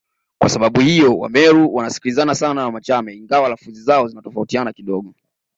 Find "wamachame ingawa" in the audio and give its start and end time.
2.65-3.49